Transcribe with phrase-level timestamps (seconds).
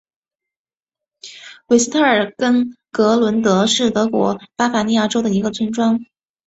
[1.67, 5.99] 韦斯特尔恩格伦德是德国巴伐利亚州的一个村庄。